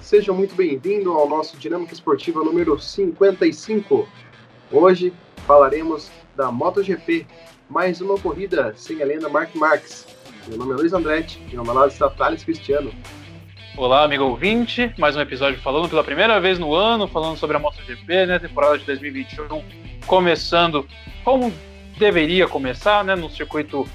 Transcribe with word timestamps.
Sejam 0.00 0.34
muito 0.34 0.54
bem-vindos 0.54 1.14
ao 1.14 1.28
nosso 1.28 1.56
Dinâmica 1.58 1.92
Esportiva 1.92 2.42
número 2.42 2.78
55. 2.80 4.08
Hoje 4.72 5.12
falaremos 5.46 6.10
da 6.34 6.50
MotoGP, 6.50 7.26
mais 7.68 8.00
uma 8.00 8.18
corrida 8.18 8.72
sem 8.74 9.02
a 9.02 9.06
lenda 9.06 9.28
Mark 9.28 9.54
Marques. 9.54 10.06
Meu 10.48 10.56
nome 10.56 10.72
é 10.72 10.76
Luiz 10.76 10.92
Andretti 10.92 11.40
e 11.52 11.56
ao 11.56 11.64
meu 11.64 11.74
lado 11.74 11.92
está 11.92 12.08
Thales 12.08 12.42
Cristiano. 12.42 12.90
Olá, 13.76 14.02
amigo 14.02 14.24
ouvinte, 14.24 14.92
mais 14.98 15.14
um 15.16 15.20
episódio 15.20 15.60
falando 15.60 15.88
pela 15.88 16.02
primeira 16.02 16.40
vez 16.40 16.58
no 16.58 16.74
ano, 16.74 17.06
falando 17.06 17.36
sobre 17.36 17.56
a 17.56 17.60
MotoGP, 17.60 18.26
né, 18.26 18.38
temporada 18.38 18.78
de 18.78 18.84
2021, 18.86 19.62
começando 20.06 20.88
como 21.22 21.52
deveria 21.98 22.48
começar, 22.48 23.04
né, 23.04 23.14
no 23.14 23.28
circuito 23.28 23.86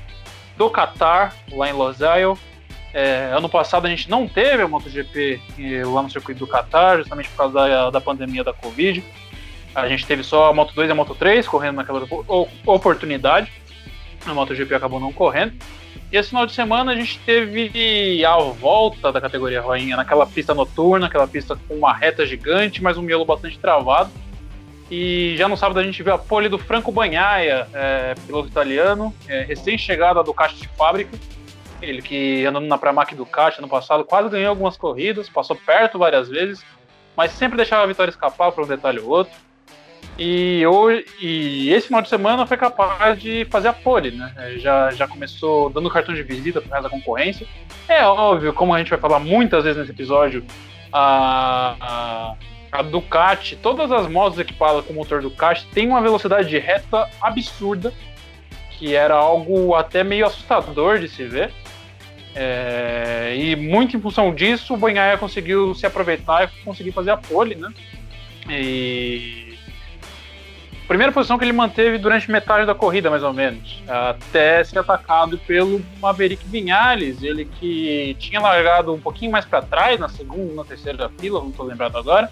do 0.56 0.70
Qatar, 0.70 1.36
lá 1.52 1.68
em 1.68 1.74
Losail. 1.74 2.38
É, 2.96 3.30
ano 3.36 3.50
passado 3.50 3.86
a 3.88 3.90
gente 3.90 4.10
não 4.10 4.26
teve 4.26 4.64
a 4.64 4.68
MotoGP 4.70 5.42
lá 5.86 6.02
no 6.02 6.10
circuito 6.10 6.40
do 6.40 6.48
Qatar, 6.48 7.00
justamente 7.00 7.28
por 7.28 7.36
causa 7.36 7.54
da, 7.54 7.90
da 7.90 8.00
pandemia 8.00 8.42
da 8.42 8.54
Covid. 8.54 9.04
A 9.76 9.86
gente 9.90 10.06
teve 10.06 10.24
só 10.24 10.50
a 10.50 10.54
Moto 10.54 10.74
2 10.74 10.88
e 10.88 10.92
a 10.94 10.96
Moto 10.96 11.14
3 11.14 11.46
correndo 11.46 11.76
naquela 11.76 12.02
oportunidade. 12.66 13.52
A 14.26 14.34
MotoGP 14.34 14.74
acabou 14.74 15.02
não 15.02 15.12
correndo. 15.12 15.56
E 16.10 16.16
esse 16.16 16.30
final 16.30 16.46
de 16.46 16.54
semana 16.54 16.94
a 16.94 16.96
gente 16.96 17.20
teve 17.20 18.24
a 18.24 18.38
volta 18.38 19.12
da 19.12 19.20
categoria 19.20 19.62
rainha 19.62 19.98
naquela 19.98 20.26
pista 20.26 20.54
noturna, 20.54 21.08
aquela 21.08 21.28
pista 21.28 21.58
com 21.68 21.74
uma 21.74 21.94
reta 21.94 22.26
gigante, 22.26 22.82
mas 22.82 22.98
um 22.98 23.02
miolo 23.02 23.26
bastante 23.26 23.60
travado. 23.60 24.10
E 24.90 25.36
já 25.38 25.50
no 25.50 25.58
sábado 25.58 25.82
a 25.82 25.84
gente 25.84 26.02
viu 26.02 26.14
a 26.14 26.18
pole 26.18 26.48
do 26.48 26.58
Franco 26.58 26.94
Bagnaia, 26.94 27.68
é, 27.74 28.16
piloto 28.26 28.48
italiano, 28.48 29.14
é, 29.28 29.42
recém-chegado 29.42 30.22
do 30.22 30.28
Ducati 30.28 30.56
de 30.56 30.70
fábrica. 30.70 31.18
Ele 31.82 32.02
que 32.02 32.46
andando 32.46 32.68
na 32.68 32.78
Pramac 32.78 33.14
Ducati 33.14 33.62
no 33.62 33.68
passado 33.68 34.04
quase 34.04 34.30
ganhou 34.30 34.50
algumas 34.50 34.78
corridas, 34.78 35.30
passou 35.30 35.56
perto 35.56 36.00
várias 36.00 36.30
vezes, 36.30 36.64
mas 37.16 37.32
sempre 37.32 37.58
deixava 37.58 37.84
a 37.84 37.88
vitória 37.88 38.10
escapar 38.10 38.52
por 38.52 38.64
um 38.64 38.68
detalhe 38.68 39.00
ou 39.00 39.10
outro. 39.10 39.34
E, 40.18 40.66
hoje, 40.66 41.06
e 41.20 41.74
esse 41.74 41.88
final 41.88 42.02
de 42.02 42.08
semana 42.08 42.48
foi 42.48 42.56
capaz 42.56 43.22
de 43.22 43.46
fazer 43.52 43.68
a 43.68 43.74
pole, 43.74 44.12
né? 44.12 44.34
É, 44.38 44.58
já, 44.58 44.90
já 44.92 45.08
começou 45.08 45.70
dando 45.70 45.90
cartão 45.90 46.16
de 46.16 46.24
visita 46.24 46.62
para 46.62 46.82
da 46.82 46.90
concorrência. 46.90 47.46
É 47.88 48.06
óbvio, 48.06 48.54
como 48.54 48.74
a 48.74 48.78
gente 48.78 48.90
vai 48.90 49.00
falar 49.00 49.20
muitas 49.20 49.66
vezes 49.66 49.78
nesse 49.78 49.92
episódio, 49.92 50.46
a, 50.92 51.76
a, 51.82 52.36
a 52.72 52.82
Ducati, 52.82 53.58
todas 53.58 53.92
as 53.92 54.08
motos 54.08 54.40
equipadas 54.40 54.86
com 54.86 54.94
motor 54.94 55.22
Ducati 55.22 55.68
têm 55.74 55.90
uma 55.90 56.02
velocidade 56.02 56.48
de 56.48 56.60
reta 56.60 57.10
absurda, 57.22 57.94
que 58.72 58.96
era 58.96 59.16
algo 59.16 59.76
até 59.76 60.02
meio 60.02 60.26
assustador 60.26 61.00
de 61.00 61.10
se 61.10 61.26
ver. 61.26 61.52
É, 62.36 63.34
e 63.38 63.56
muito 63.56 63.96
em 63.96 64.02
função 64.02 64.34
disso, 64.36 64.74
o 64.74 64.78
Banhaia 64.78 65.18
conseguiu 65.18 65.74
se 65.74 65.86
aproveitar 65.86 66.44
e 66.44 66.64
conseguir 66.64 66.92
fazer 66.92 67.12
a 67.12 67.18
pole, 67.18 67.56
né? 67.56 67.70
E 68.50 69.58
primeira 70.88 71.12
posição 71.12 71.38
que 71.38 71.44
ele 71.44 71.54
manteve 71.54 71.98
durante 71.98 72.30
metade 72.30 72.66
da 72.66 72.76
corrida, 72.76 73.10
mais 73.10 73.24
ou 73.24 73.34
menos, 73.34 73.82
até 73.88 74.64
ser 74.64 74.80
atacado 74.80 75.38
pelo 75.40 75.82
Maverick 76.00 76.46
Vinhales, 76.48 77.24
ele 77.24 77.46
que 77.46 78.16
tinha 78.20 78.40
largado 78.40 78.94
um 78.94 79.00
pouquinho 79.00 79.32
mais 79.32 79.46
para 79.46 79.62
trás, 79.62 80.00
na 80.00 80.10
segunda, 80.10 80.54
na 80.54 80.64
terceira 80.64 81.10
fila, 81.18 81.40
não 81.40 81.50
estou 81.50 81.66
lembrado 81.66 81.98
agora, 81.98 82.32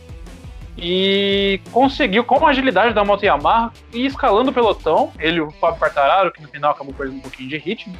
e 0.77 1.61
conseguiu, 1.71 2.23
com 2.23 2.45
a 2.45 2.49
agilidade 2.49 2.93
da 2.93 3.03
moto 3.03 3.23
Yamaha, 3.23 3.71
ir 3.91 4.05
escalando 4.05 4.51
o 4.51 4.53
pelotão, 4.53 5.11
ele 5.19 5.37
e 5.37 5.41
o 5.41 5.49
Fábio 5.51 5.79
Quartararo, 5.79 6.31
que 6.31 6.41
no 6.41 6.47
final 6.47 6.71
acabou 6.71 6.93
perdendo 6.93 7.17
um 7.17 7.21
pouquinho 7.21 7.49
de 7.49 7.57
ritmo, 7.57 7.95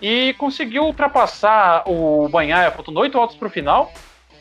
e 0.00 0.34
conseguiu 0.34 0.84
ultrapassar 0.84 1.82
o 1.86 2.28
Banhaia, 2.28 2.70
faltando 2.70 3.00
oito 3.00 3.18
voltas 3.18 3.36
para 3.36 3.48
o 3.48 3.50
final, 3.50 3.92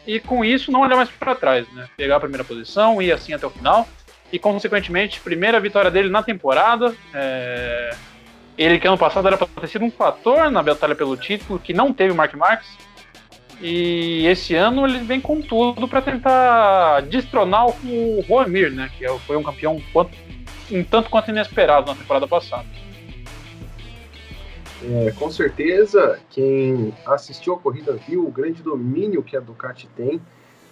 e 0.06 0.20
com 0.20 0.44
isso 0.44 0.72
não 0.72 0.82
olhar 0.82 0.96
mais 0.96 1.10
para 1.10 1.36
trás, 1.36 1.68
né? 1.74 1.88
Pegar 1.98 2.18
a 2.18 2.20
primeira 2.20 2.44
posição, 2.44 3.02
ir 3.02 3.12
assim 3.12 3.34
até 3.34 3.48
o 3.48 3.50
final, 3.50 3.88
e, 4.32 4.40
consequentemente, 4.40 5.20
primeira 5.20 5.60
vitória 5.60 5.90
dele 5.90 6.10
na 6.10 6.22
temporada. 6.22 6.94
É... 7.14 7.96
Ele 8.58 8.80
que 8.80 8.88
ano 8.88 8.98
passado 8.98 9.28
era 9.28 9.38
para 9.38 9.48
ter 9.48 9.68
sido 9.68 9.86
um 9.86 9.92
fator 9.92 10.50
na 10.50 10.64
batalha 10.64 10.96
pelo 10.96 11.18
título, 11.18 11.60
que 11.60 11.74
não 11.74 11.92
teve 11.94 12.12
o 12.12 12.16
Mark 12.16 12.34
Marques. 12.36 12.70
E 13.62 14.26
esse 14.28 14.54
ano 14.54 14.86
ele 14.86 15.00
vem 15.00 15.22
com 15.22 15.42
tudo 15.42 15.88
para 15.88 16.02
tentar 16.02 17.02
destronar 17.04 17.68
o 17.68 18.24
Juan 18.28 18.48
Mir, 18.48 18.72
né? 18.72 18.90
Que 18.98 19.06
é 19.06 19.20
foi 19.20 19.38
um 19.38 19.44
campeão 19.44 19.82
um 20.72 20.84
tanto 20.84 21.10
quanto 21.10 21.30
inesperado 21.30 21.88
na 21.88 21.96
temporada 21.96 22.28
passada. 22.28 22.66
É, 24.88 25.12
com 25.12 25.32
certeza, 25.32 26.20
quem 26.30 26.94
assistiu 27.08 27.54
a 27.54 27.60
corrida 27.60 27.94
viu 28.08 28.26
o 28.26 28.32
grande 28.32 28.62
domínio 28.62 29.24
que 29.24 29.36
a 29.36 29.40
Ducati 29.40 29.88
tem, 29.96 30.22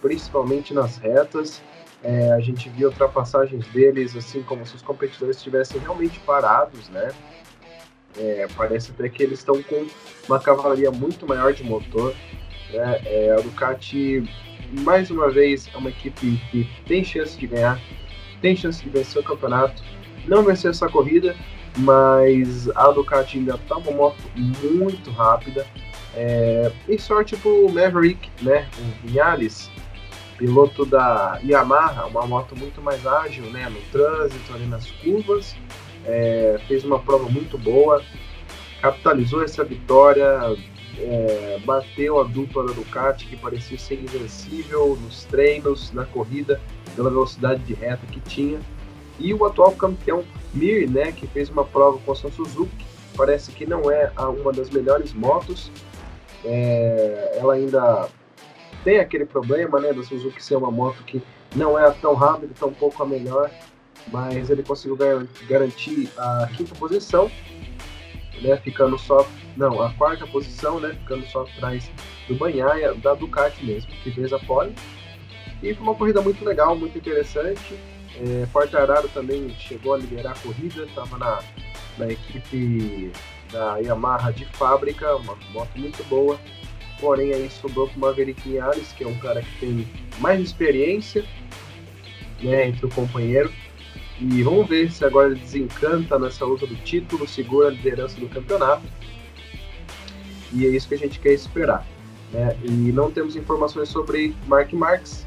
principalmente 0.02 0.74
nas 0.74 0.98
retas. 0.98 1.64
É, 2.04 2.32
a 2.32 2.40
gente 2.40 2.70
viu 2.70 2.90
ultrapassagens 2.90 3.66
deles, 3.68 4.16
assim 4.16 4.44
como 4.44 4.66
se 4.68 4.76
os 4.76 4.82
competidores 4.84 5.38
estivessem 5.38 5.80
realmente 5.82 6.20
parados, 6.20 6.90
né? 6.90 7.12
É, 8.18 8.48
parece 8.56 8.92
até 8.92 9.10
que 9.10 9.24
eles 9.24 9.40
estão 9.40 9.64
com 9.64 9.88
uma 10.28 10.40
cavalaria 10.40 10.92
muito 10.92 11.26
maior 11.26 11.52
de 11.52 11.64
motor. 11.64 12.14
Né? 12.72 13.02
É, 13.06 13.32
a 13.32 13.42
Ducati, 13.42 14.30
mais 14.82 15.10
uma 15.10 15.32
vez, 15.32 15.68
é 15.74 15.78
uma 15.78 15.90
equipe 15.90 16.40
que 16.52 16.70
tem 16.86 17.04
chance 17.04 17.36
de 17.36 17.48
ganhar, 17.48 17.80
tem 18.42 18.56
chance 18.56 18.84
de 18.84 18.90
vencer 18.90 19.20
o 19.20 19.26
campeonato. 19.26 19.82
Não 20.28 20.44
vencer 20.44 20.70
essa 20.70 20.88
corrida, 20.88 21.36
mas 21.78 22.70
a 22.76 22.92
Ducati 22.92 23.38
ainda 23.38 23.56
está 23.56 23.78
uma 23.78 23.92
moto 23.92 24.22
muito 24.36 25.12
rápida. 25.12 25.66
É, 26.16 26.72
e 26.88 27.00
sorte 27.00 27.36
pro 27.36 27.70
Maverick, 27.70 28.30
né? 28.42 28.68
O 28.78 29.08
Vinales, 29.08 29.72
piloto 30.38 30.86
da 30.86 31.40
Yamaha, 31.44 32.06
uma 32.06 32.26
moto 32.28 32.56
muito 32.56 32.82
mais 32.82 33.06
ágil 33.06 33.46
né, 33.46 33.68
no 33.70 33.80
trânsito, 33.92 34.54
ali 34.54 34.66
nas 34.66 34.90
curvas, 34.92 35.56
é, 36.06 36.60
fez 36.68 36.84
uma 36.84 37.00
prova 37.00 37.30
muito 37.30 37.58
boa, 37.58 38.04
capitalizou 38.82 39.44
essa 39.44 39.64
vitória, 39.64 40.56
é, 41.00 41.60
bateu 41.66 42.20
a 42.20 42.24
dupla 42.24 42.66
da 42.66 42.74
Ducati, 42.74 43.26
que 43.26 43.38
parecia 43.38 43.78
ser 43.78 43.96
invencível 43.96 44.98
nos 45.02 45.24
treinos, 45.24 45.92
na 45.94 46.06
corrida, 46.06 46.60
pela 46.96 47.10
velocidade 47.10 47.64
de 47.64 47.74
reta 47.74 48.06
que 48.08 48.20
tinha. 48.20 48.60
E 49.20 49.34
o 49.34 49.46
atual 49.46 49.72
campeão 49.74 50.24
Mir, 50.54 50.90
né, 50.90 51.12
que 51.12 51.26
fez 51.28 51.50
uma 51.50 51.64
prova 51.66 51.98
com 52.06 52.12
a 52.12 52.16
Suzuki, 52.16 52.86
parece 53.16 53.52
que 53.52 53.66
não 53.66 53.90
é 53.90 54.12
uma 54.20 54.52
das 54.52 54.70
melhores 54.70 55.14
motos. 55.14 55.72
É, 56.46 57.38
ela 57.40 57.54
ainda 57.54 58.08
tem 58.84 59.00
aquele 59.00 59.26
problema, 59.26 59.80
né, 59.80 59.94
da 59.94 60.04
Suzuki 60.04 60.44
ser 60.44 60.56
uma 60.58 60.70
moto 60.70 61.04
que 61.04 61.22
não 61.56 61.78
é 61.80 61.90
tão 61.92 62.14
rápida, 62.14 62.54
tão 62.60 62.74
pouco 62.74 63.02
a 63.02 63.06
melhor, 63.06 63.50
mas 64.12 64.50
ele 64.50 64.62
conseguiu 64.62 64.98
garantir 65.48 66.10
a 66.18 66.50
quinta 66.56 66.76
posição, 66.76 67.32
né, 68.42 68.58
ficando 68.58 68.98
só, 68.98 69.26
não, 69.56 69.82
a 69.82 69.94
quarta 69.94 70.28
posição, 70.28 70.80
né, 70.80 70.90
ficando 71.00 71.26
só 71.28 71.44
atrás 71.44 71.90
do 72.28 72.36
Banhaia, 72.36 72.94
da 72.96 73.14
Ducati 73.14 73.66
mesmo, 73.66 73.90
que 74.04 74.12
fez 74.12 74.34
a 74.34 74.40
pole. 74.40 74.76
E 75.62 75.74
foi 75.74 75.84
uma 75.84 75.96
corrida 75.96 76.22
muito 76.22 76.44
legal, 76.44 76.76
muito 76.76 76.98
interessante. 76.98 77.80
É, 78.16 78.46
Quartararo 78.54 79.08
também 79.10 79.50
chegou 79.60 79.94
a 79.94 79.98
liderar 79.98 80.34
a 80.34 80.40
corrida, 80.40 80.84
estava 80.84 81.18
na, 81.18 81.44
na 81.98 82.12
equipe 82.12 83.12
da 83.52 83.78
Yamaha 83.78 84.32
de 84.32 84.46
fábrica, 84.46 85.16
uma 85.16 85.36
moto 85.52 85.78
muito 85.78 86.04
boa 86.06 86.40
porém 87.04 87.34
aí 87.34 87.50
sobrou 87.50 87.90
para 87.90 87.98
o 87.98 88.00
Maverick 88.00 88.42
Vinales, 88.48 88.94
que 88.94 89.04
é 89.04 89.08
um 89.08 89.18
cara 89.20 89.42
que 89.42 89.60
tem 89.60 89.88
mais 90.20 90.40
experiência 90.40 91.26
né, 92.42 92.70
entre 92.70 92.86
o 92.86 92.90
companheiro. 92.90 93.52
E 94.22 94.42
vamos 94.42 94.70
ver 94.70 94.90
se 94.90 95.04
agora 95.04 95.32
ele 95.32 95.40
desencanta 95.40 96.18
nessa 96.18 96.46
luta 96.46 96.66
do 96.66 96.76
título, 96.76 97.28
segura 97.28 97.68
a 97.68 97.72
liderança 97.72 98.18
do 98.18 98.30
campeonato. 98.30 98.84
E 100.54 100.66
é 100.66 100.70
isso 100.70 100.88
que 100.88 100.96
a 100.96 100.98
gente 100.98 101.20
quer 101.20 101.34
esperar. 101.34 101.86
Né? 102.32 102.56
E 102.64 102.72
não 102.72 103.12
temos 103.12 103.36
informações 103.36 103.90
sobre 103.90 104.34
Mark 104.48 104.72
Marx, 104.72 105.26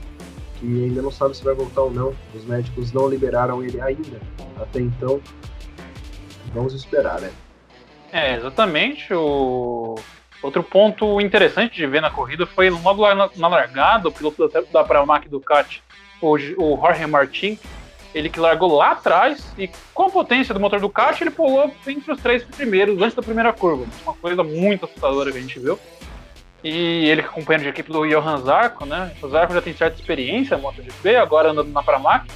que 0.59 0.85
ainda 0.85 1.03
não 1.03 1.11
sabe 1.11 1.37
se 1.37 1.45
vai 1.45 1.55
voltar 1.55 1.83
ou 1.83 1.91
não. 1.91 2.15
Os 2.35 2.45
médicos 2.45 2.93
não 2.93 3.09
liberaram 3.09 3.63
ele 3.63 3.81
ainda. 3.81 4.21
Até 4.61 4.81
então, 4.81 5.21
vamos 6.55 6.75
esperar, 6.75 7.21
né? 7.21 7.31
É, 8.13 8.37
exatamente. 8.37 9.13
O 9.13 9.97
Outro 10.43 10.63
ponto 10.63 11.21
interessante 11.21 11.77
de 11.77 11.87
ver 11.87 12.01
na 12.01 12.11
corrida 12.11 12.47
foi 12.47 12.69
logo 12.71 13.03
lá 13.03 13.31
na, 13.37 13.49
largada, 13.49 14.09
o 14.09 14.13
piloto 14.13 14.49
da, 14.49 14.61
da 14.61 14.85
Pramac 14.85 15.29
Ducati, 15.29 15.83
o, 16.21 16.35
o 16.35 16.81
Jorge 16.81 17.07
Martin, 17.07 17.59
ele 18.15 18.29
que 18.29 18.39
largou 18.39 18.75
lá 18.75 18.93
atrás 18.93 19.53
e 19.59 19.69
com 19.93 20.05
a 20.05 20.11
potência 20.11 20.55
do 20.55 20.61
motor 20.61 20.79
Ducati, 20.79 21.23
ele 21.23 21.31
pulou 21.31 21.73
entre 21.87 22.13
os 22.13 22.21
três 22.21 22.45
primeiros 22.45 23.01
antes 23.01 23.15
da 23.15 23.23
primeira 23.23 23.53
curva. 23.53 23.87
Uma 24.05 24.15
coisa 24.15 24.43
muito 24.43 24.85
assustadora 24.85 25.33
que 25.33 25.39
a 25.39 25.41
gente 25.41 25.59
viu. 25.59 25.79
E 26.65 27.09
ele 27.09 27.23
que 27.23 27.29
companheiro 27.29 27.65
de 27.65 27.71
equipe 27.71 27.93
do 27.93 28.07
Johan 28.07 28.39
Zarco, 28.39 28.85
né? 28.85 29.15
O 29.23 29.29
Zarco 29.29 29.55
já 29.55 29.63
tem 29.63 29.73
certa 29.75 29.99
experiência 30.01 30.59
MotoGP, 30.59 31.17
agora 31.17 31.51
andando 31.51 31.71
na 31.71 31.83
Pramac. 31.83 32.27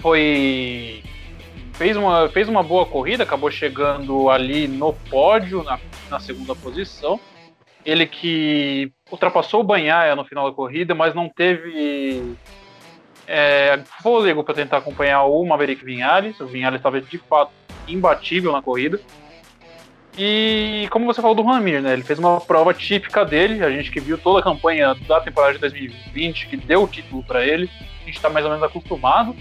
Foi 0.00 1.02
fez 1.74 1.96
uma, 1.96 2.28
fez 2.28 2.48
uma 2.48 2.62
boa 2.62 2.86
corrida, 2.86 3.24
acabou 3.24 3.50
chegando 3.50 4.28
ali 4.30 4.68
no 4.68 4.92
pódio, 4.92 5.62
na, 5.62 5.78
na 6.10 6.20
segunda 6.20 6.54
posição. 6.54 7.18
Ele 7.84 8.06
que 8.06 8.92
ultrapassou 9.10 9.60
o 9.60 9.64
Banhaia 9.64 10.14
no 10.14 10.24
final 10.24 10.48
da 10.48 10.54
corrida, 10.54 10.94
mas 10.94 11.14
não 11.14 11.28
teve 11.28 12.36
é, 13.26 13.80
fôlego 14.02 14.44
para 14.44 14.54
tentar 14.54 14.78
acompanhar 14.78 15.24
o 15.24 15.44
Maverick 15.44 15.84
Vinhales. 15.84 16.38
O 16.38 16.46
Vinhales 16.46 16.78
estava 16.78 17.00
de 17.00 17.18
fato 17.18 17.50
imbatível 17.88 18.52
na 18.52 18.62
corrida. 18.62 19.00
E 20.16 20.86
como 20.90 21.06
você 21.06 21.22
falou 21.22 21.34
do 21.34 21.42
Ramir, 21.42 21.80
né? 21.80 21.92
Ele 21.94 22.02
fez 22.02 22.18
uma 22.18 22.40
prova 22.40 22.74
típica 22.74 23.24
dele. 23.24 23.64
A 23.64 23.70
gente 23.70 23.90
que 23.90 24.00
viu 24.00 24.18
toda 24.18 24.40
a 24.40 24.42
campanha 24.42 24.94
da 25.08 25.20
temporada 25.20 25.54
de 25.54 25.60
2020, 25.60 26.48
que 26.48 26.56
deu 26.56 26.82
o 26.82 26.88
título 26.88 27.22
para 27.22 27.46
ele, 27.46 27.70
a 28.02 28.04
gente 28.04 28.16
está 28.16 28.28
mais 28.28 28.44
ou 28.44 28.50
menos 28.50 28.64
acostumado. 28.64 29.34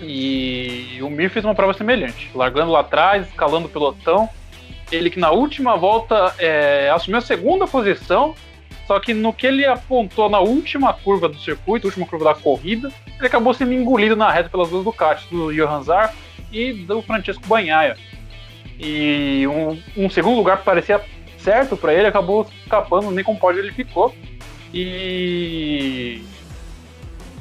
E 0.00 0.98
o 1.00 1.08
Mir 1.08 1.30
fez 1.30 1.44
uma 1.44 1.54
prova 1.54 1.72
semelhante, 1.72 2.30
largando 2.34 2.72
lá 2.72 2.80
atrás, 2.80 3.26
escalando 3.28 3.66
o 3.66 3.70
pelotão. 3.70 4.28
Ele 4.90 5.08
que 5.08 5.18
na 5.18 5.30
última 5.30 5.76
volta 5.76 6.34
é, 6.38 6.90
assumiu 6.90 7.18
a 7.18 7.22
segunda 7.22 7.66
posição, 7.66 8.34
só 8.86 9.00
que 9.00 9.14
no 9.14 9.32
que 9.32 9.46
ele 9.46 9.64
apontou 9.64 10.28
na 10.28 10.38
última 10.38 10.92
curva 10.92 11.28
do 11.28 11.38
circuito, 11.38 11.86
última 11.86 12.06
curva 12.06 12.26
da 12.26 12.34
corrida, 12.34 12.92
ele 13.18 13.26
acabou 13.26 13.52
sendo 13.54 13.72
engolido 13.72 14.14
na 14.14 14.30
reta 14.30 14.48
pelas 14.48 14.68
duas 14.68 14.84
Ducati, 14.84 15.26
do 15.28 15.52
Johan 15.52 15.82
Zarco 15.82 16.14
e 16.52 16.72
do 16.72 17.02
Francesco 17.02 17.46
Banhaia. 17.46 17.96
E 18.78 19.46
um, 19.46 20.04
um 20.04 20.10
segundo 20.10 20.36
lugar 20.36 20.58
que 20.58 20.64
parecia 20.64 21.02
certo 21.38 21.76
para 21.76 21.94
ele 21.94 22.06
acabou 22.06 22.46
escapando, 22.64 23.10
nem 23.10 23.24
com 23.24 23.36
pódio 23.36 23.60
ele 23.60 23.72
ficou. 23.72 24.14
E 24.74 26.22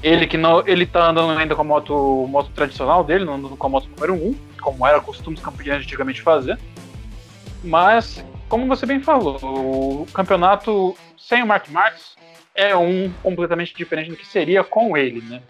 ele 0.01 0.27
que 0.27 0.37
não, 0.37 0.65
ele 0.67 0.85
tá 0.85 1.09
andando 1.09 1.37
ainda 1.37 1.55
com 1.55 1.61
a 1.61 1.65
moto, 1.65 2.27
moto 2.27 2.51
tradicional 2.51 3.03
dele, 3.03 3.25
não 3.25 3.35
andando 3.35 3.57
com 3.57 3.67
a 3.67 3.69
moto 3.69 3.89
número 3.89 4.13
1, 4.13 4.35
como 4.61 4.85
era 4.85 5.01
costume 5.01 5.35
dos 5.35 5.43
campeões 5.43 5.81
antigamente 5.81 6.21
fazer. 6.21 6.59
Mas, 7.63 8.23
como 8.47 8.67
você 8.67 8.85
bem 8.85 9.01
falou, 9.01 9.39
o 9.41 10.05
campeonato 10.13 10.95
sem 11.17 11.41
o 11.41 11.47
Mark 11.47 11.67
Marques 11.69 12.15
é 12.53 12.75
um 12.77 13.11
completamente 13.23 13.73
diferente 13.75 14.11
do 14.11 14.15
que 14.15 14.27
seria 14.27 14.63
com 14.63 14.95
ele, 14.95 15.21
né? 15.21 15.41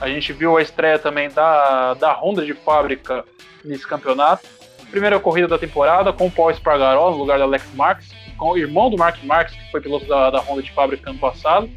A 0.00 0.08
gente 0.08 0.32
viu 0.32 0.56
a 0.56 0.62
estreia 0.62 0.98
também 0.98 1.30
da, 1.30 1.94
da 1.94 2.12
Honda 2.12 2.44
de 2.44 2.52
fábrica 2.54 3.24
nesse 3.64 3.86
campeonato. 3.86 4.46
Primeira 4.92 5.18
corrida 5.18 5.48
da 5.48 5.58
temporada 5.58 6.12
com 6.12 6.26
o 6.26 6.30
Paul 6.30 6.50
Espargaró 6.50 7.10
no 7.10 7.16
lugar 7.16 7.38
do 7.38 7.44
Alex 7.44 7.64
Marques, 7.74 8.10
com 8.36 8.50
o 8.50 8.58
irmão 8.58 8.90
do 8.90 8.98
Mark 8.98 9.16
Marques, 9.24 9.54
que 9.54 9.70
foi 9.70 9.80
piloto 9.80 10.06
da, 10.06 10.28
da 10.28 10.40
Honda 10.40 10.62
de 10.62 10.70
fábrica 10.70 11.08
ano 11.08 11.18
passado. 11.18 11.70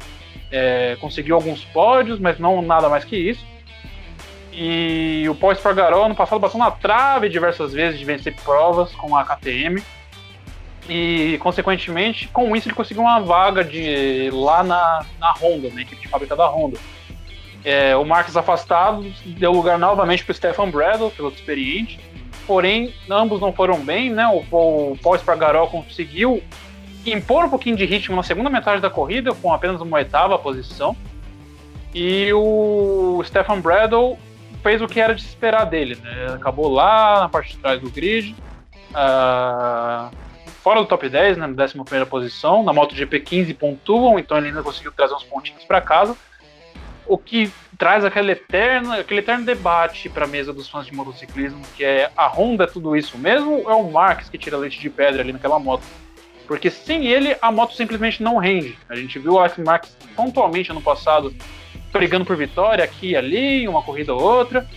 É, 0.52 0.98
conseguiu 1.00 1.34
alguns 1.34 1.64
pódios, 1.64 2.20
mas 2.20 2.38
não 2.38 2.60
nada 2.60 2.90
mais 2.90 3.04
que 3.04 3.16
isso. 3.16 3.42
E 4.52 5.26
o 5.30 5.34
Paul 5.34 5.52
Espargaró 5.52 6.04
ano 6.04 6.14
passado 6.14 6.38
passou 6.38 6.60
na 6.60 6.70
trave 6.70 7.30
diversas 7.30 7.72
vezes 7.72 7.98
de 7.98 8.04
vencer 8.04 8.36
provas 8.44 8.92
com 8.92 9.16
a 9.16 9.24
KTM. 9.24 9.82
E, 10.86 11.38
consequentemente, 11.40 12.28
com 12.28 12.54
isso 12.54 12.68
ele 12.68 12.74
conseguiu 12.74 13.02
uma 13.02 13.18
vaga 13.18 13.64
de 13.64 14.30
lá 14.30 14.62
na, 14.62 15.06
na 15.18 15.32
Honda, 15.32 15.70
na 15.70 15.80
equipe 15.80 16.02
de 16.02 16.08
fábrica 16.08 16.36
da 16.36 16.46
Honda. 16.48 16.78
É, 17.64 17.96
o 17.96 18.04
Marques 18.04 18.36
afastado 18.36 19.10
deu 19.24 19.52
lugar 19.52 19.78
novamente 19.78 20.22
para 20.22 20.32
o 20.32 20.34
Stefan 20.34 20.70
Bradle, 20.70 21.10
piloto 21.10 21.36
experiente. 21.36 21.98
Porém, 22.46 22.94
ambos 23.10 23.40
não 23.40 23.52
foram 23.52 23.80
bem, 23.80 24.10
né? 24.10 24.26
O, 24.28 24.92
o 24.92 24.98
Paul 25.02 25.16
Espargaró 25.16 25.66
conseguiu 25.66 26.42
impor 27.04 27.44
um 27.44 27.50
pouquinho 27.50 27.76
de 27.76 27.84
ritmo 27.84 28.14
na 28.14 28.22
segunda 28.22 28.48
metade 28.48 28.80
da 28.80 28.90
corrida, 28.90 29.34
com 29.34 29.52
apenas 29.52 29.80
uma 29.80 29.96
oitava 29.96 30.38
posição. 30.38 30.96
E 31.94 32.32
o 32.32 33.22
Stefan 33.24 33.60
Bradle 33.60 34.18
fez 34.62 34.80
o 34.80 34.86
que 34.86 35.00
era 35.00 35.14
de 35.14 35.22
se 35.22 35.28
esperar 35.28 35.64
dele, 35.64 35.96
né? 35.96 36.34
Acabou 36.34 36.68
lá 36.68 37.20
na 37.20 37.28
parte 37.28 37.52
de 37.52 37.58
trás 37.58 37.80
do 37.80 37.90
grid, 37.90 38.34
uh, 38.90 40.14
fora 40.62 40.80
do 40.80 40.86
top 40.86 41.08
10, 41.08 41.36
né? 41.36 41.46
Na 41.46 41.64
11 41.64 42.06
posição. 42.08 42.62
Na 42.62 42.72
MotoGP 42.72 43.20
15 43.20 43.54
pontuam, 43.54 44.18
então 44.18 44.36
ele 44.38 44.48
ainda 44.48 44.62
conseguiu 44.62 44.92
trazer 44.92 45.14
uns 45.14 45.24
pontinhos 45.24 45.64
para 45.64 45.80
casa 45.80 46.16
o 47.06 47.16
que 47.16 47.50
traz 47.78 48.04
aquele 48.04 48.32
eterno, 48.32 48.92
aquele 48.92 49.20
eterno 49.20 49.44
debate 49.44 50.08
para 50.08 50.24
a 50.24 50.28
mesa 50.28 50.52
dos 50.52 50.68
fãs 50.68 50.86
de 50.86 50.94
motociclismo, 50.94 51.62
que 51.76 51.84
é 51.84 52.10
a 52.16 52.26
Honda 52.26 52.64
é 52.64 52.66
tudo 52.66 52.96
isso 52.96 53.16
mesmo 53.18 53.62
ou 53.62 53.70
é 53.70 53.74
o 53.74 53.90
Marx 53.90 54.28
que 54.28 54.38
tira 54.38 54.56
leite 54.56 54.80
de 54.80 54.90
pedra 54.90 55.22
ali 55.22 55.32
naquela 55.32 55.58
moto? 55.58 55.84
Porque 56.46 56.70
sem 56.70 57.06
ele, 57.06 57.36
a 57.42 57.50
moto 57.50 57.74
simplesmente 57.74 58.22
não 58.22 58.36
rende. 58.36 58.78
A 58.88 58.94
gente 58.94 59.18
viu 59.18 59.32
o 59.32 59.38
Alex 59.38 59.58
Marx 59.58 59.96
pontualmente 60.14 60.70
ano 60.70 60.80
passado 60.80 61.34
brigando 61.92 62.24
por 62.24 62.36
vitória 62.36 62.84
aqui 62.84 63.10
e 63.10 63.16
ali, 63.16 63.66
uma 63.66 63.82
corrida 63.82 64.14
ou 64.14 64.22
outra, 64.22 64.68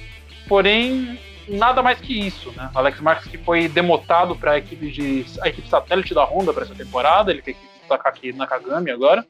porém 0.48 1.20
nada 1.48 1.82
mais 1.82 2.00
que 2.00 2.28
isso, 2.28 2.52
né? 2.52 2.70
Alex 2.76 3.00
Marques 3.02 3.28
que 3.28 3.38
foi 3.38 3.68
demotado 3.68 4.36
para 4.36 4.52
a 4.52 4.58
equipe 4.58 4.92
de 4.92 5.26
a 5.42 5.50
equipe 5.50 5.68
satélite 5.68 6.14
da 6.14 6.24
Honda 6.24 6.54
para 6.54 6.64
essa 6.64 6.76
temporada, 6.76 7.32
ele 7.32 7.42
tem 7.42 7.56
que 7.56 7.80
destacar 7.80 8.12
aqui 8.12 8.32
na 8.34 8.46
Kagami 8.46 8.92
agora, 8.92 9.26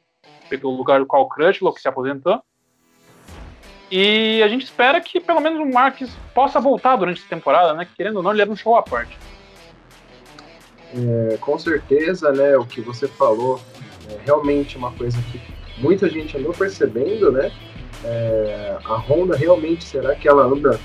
pegou 0.50 0.74
o 0.74 0.78
lugar 0.78 1.00
do 1.00 1.07
Carl 1.07 1.28
Crutchlow 1.28 1.74
que 1.74 1.81
se 1.81 1.88
aposentou. 1.88 2.42
E 3.91 4.41
a 4.44 4.47
gente 4.47 4.65
espera 4.65 5.01
que 5.01 5.19
pelo 5.19 5.39
menos 5.39 5.59
o 5.59 5.65
Marques 5.65 6.12
possa 6.33 6.59
voltar 6.59 6.95
durante 6.95 7.19
essa 7.19 7.30
temporada, 7.30 7.74
né? 7.74 7.88
Querendo 7.97 8.18
ou 8.18 8.24
não, 8.24 8.31
ele 8.31 8.39
leva 8.39 8.51
um 8.51 8.56
show 8.56 8.75
à 8.75 8.83
parte. 8.83 9.18
É, 10.95 11.38
com 11.38 11.57
certeza, 11.57 12.31
né? 12.31 12.56
O 12.57 12.65
que 12.65 12.81
você 12.81 13.07
falou 13.07 13.59
é 14.09 14.18
realmente 14.25 14.77
uma 14.77 14.91
coisa 14.91 15.18
que 15.31 15.41
muita 15.77 16.09
gente 16.09 16.38
andou 16.38 16.53
percebendo, 16.53 17.31
né? 17.31 17.51
É, 18.03 18.77
a 18.86 18.95
Honda 18.95 19.36
realmente 19.36 19.83
será 19.83 20.15
que 20.15 20.27
ela 20.27 20.44
anda 20.44 20.80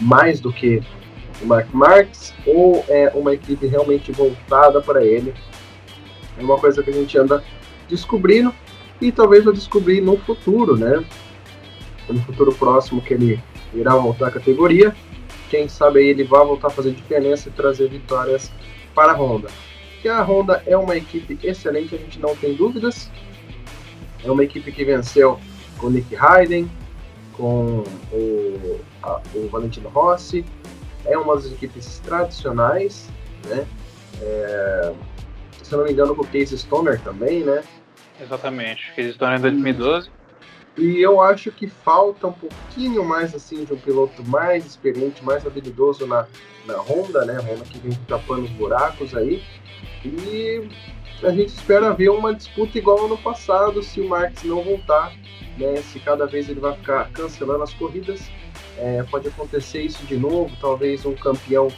mais 0.00 0.40
do 0.40 0.52
que 0.52 0.82
o 1.40 1.46
Mark 1.46 1.68
Marques 1.72 2.34
ou 2.46 2.84
é 2.88 3.10
uma 3.14 3.34
equipe 3.34 3.66
realmente 3.66 4.12
voltada 4.12 4.80
para 4.80 5.04
ele? 5.04 5.34
É 6.38 6.42
uma 6.42 6.58
coisa 6.58 6.82
que 6.82 6.90
a 6.90 6.92
gente 6.92 7.16
anda 7.18 7.42
descobrindo 7.88 8.54
e 9.00 9.10
talvez 9.10 9.44
vai 9.44 9.52
descobrir 9.52 10.00
no 10.00 10.16
futuro, 10.18 10.76
né? 10.76 11.04
No 12.08 12.20
futuro 12.20 12.52
próximo 12.54 13.00
que 13.00 13.14
ele 13.14 13.42
irá 13.74 13.94
voltar 13.94 14.28
à 14.28 14.30
categoria. 14.30 14.94
Quem 15.50 15.68
sabe 15.68 16.00
aí 16.00 16.08
ele 16.08 16.24
vai 16.24 16.44
voltar 16.44 16.68
a 16.68 16.70
fazer 16.70 16.92
diferença 16.92 17.48
e 17.48 17.52
trazer 17.52 17.88
vitórias 17.88 18.50
para 18.94 19.12
a 19.12 19.14
Honda. 19.14 19.48
Que 20.00 20.08
a 20.08 20.22
Honda 20.22 20.62
é 20.66 20.76
uma 20.76 20.96
equipe 20.96 21.38
excelente, 21.42 21.94
a 21.94 21.98
gente 21.98 22.18
não 22.18 22.34
tem 22.34 22.54
dúvidas. 22.54 23.10
É 24.24 24.30
uma 24.30 24.44
equipe 24.44 24.70
que 24.72 24.84
venceu 24.84 25.38
com 25.78 25.88
o 25.88 25.90
Nick 25.90 26.14
Hayden, 26.16 26.70
com 27.32 27.84
o, 28.12 28.80
a, 29.02 29.20
o 29.34 29.48
Valentino 29.48 29.88
Rossi. 29.88 30.44
É 31.04 31.18
uma 31.18 31.34
das 31.34 31.46
equipes 31.46 31.98
tradicionais, 32.00 33.08
né? 33.48 33.66
É, 34.20 34.92
se 35.62 35.76
não 35.76 35.84
me 35.84 35.92
engano, 35.92 36.14
com 36.14 36.22
o 36.22 36.26
Case 36.26 36.56
Stoner 36.56 37.00
também, 37.00 37.42
né? 37.42 37.62
Exatamente, 38.20 38.92
Case 38.94 39.12
Stoner 39.14 39.38
em 39.38 39.42
2012. 39.42 40.08
E 40.08 40.21
eu 40.76 41.20
acho 41.20 41.52
que 41.52 41.66
falta 41.66 42.26
um 42.26 42.32
pouquinho 42.32 43.04
mais 43.04 43.34
assim 43.34 43.64
de 43.64 43.72
um 43.74 43.78
piloto 43.78 44.24
mais 44.26 44.64
experiente, 44.64 45.22
mais 45.22 45.46
habilidoso 45.46 46.06
na, 46.06 46.26
na 46.66 46.78
Honda, 46.78 47.24
né? 47.24 47.38
Honda 47.38 47.64
que 47.64 47.78
vem 47.78 47.92
tapando 48.08 48.44
os 48.44 48.50
buracos 48.50 49.14
aí. 49.14 49.42
E 50.04 50.68
a 51.22 51.30
gente 51.30 51.48
espera 51.48 51.92
ver 51.92 52.08
uma 52.08 52.34
disputa 52.34 52.78
igual 52.78 53.04
ano 53.04 53.18
passado, 53.18 53.82
se 53.82 54.00
o 54.00 54.08
Marx 54.08 54.42
não 54.44 54.62
voltar, 54.62 55.12
né? 55.58 55.76
Se 55.82 56.00
cada 56.00 56.26
vez 56.26 56.48
ele 56.48 56.60
vai 56.60 56.74
ficar 56.74 57.10
cancelando 57.10 57.62
as 57.62 57.74
corridas. 57.74 58.22
É, 58.78 59.02
pode 59.04 59.28
acontecer 59.28 59.82
isso 59.82 60.04
de 60.06 60.16
novo, 60.16 60.50
talvez 60.58 61.04
um 61.04 61.14
campeão 61.14 61.68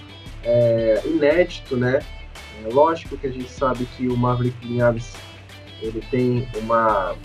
é, 0.45 1.03
inédito, 1.05 1.77
né? 1.77 2.01
É, 2.65 2.73
lógico 2.73 3.17
que 3.17 3.27
a 3.27 3.31
gente 3.31 3.51
sabe 3.51 3.85
que 3.97 4.07
o 4.07 4.17
Maverick 4.17 4.57
Vinales 4.65 5.15
ele 5.83 6.01
tem 6.11 6.49
uma 6.57 7.17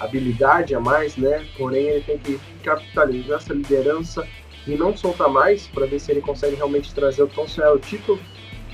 habilidade 0.00 0.74
a 0.74 0.80
mais, 0.80 1.16
né? 1.16 1.46
Porém, 1.56 1.86
ele 1.86 2.02
tem 2.02 2.18
que 2.18 2.40
capitalizar 2.62 3.38
essa 3.38 3.52
liderança 3.52 4.26
e 4.66 4.74
não 4.74 4.96
soltar 4.96 5.28
mais 5.28 5.66
para 5.66 5.86
ver 5.86 5.98
se 5.98 6.10
ele 6.10 6.20
consegue 6.20 6.56
realmente 6.56 6.92
trazer 6.94 7.22
o 7.22 7.28
tão 7.28 7.46
sonhado 7.46 7.78
título, 7.78 8.18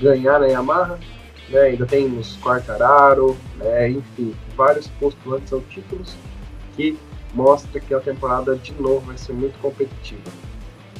ganhar 0.01 0.39
na 0.39 0.47
Yamaha. 0.47 0.99
Né? 1.49 1.59
Ainda 1.59 1.85
tem 1.85 2.05
os 2.17 2.37
Quartararo, 2.37 3.37
né? 3.57 3.89
enfim, 3.91 4.33
vários 4.55 4.87
postulantes 4.87 5.51
ao 5.53 5.61
títulos 5.61 6.15
que 6.75 6.97
mostra 7.33 7.79
que 7.79 7.93
a 7.93 7.99
temporada 7.99 8.55
de 8.55 8.73
novo 8.73 9.01
vai 9.01 9.17
ser 9.17 9.33
muito 9.33 9.57
competitiva. 9.59 10.21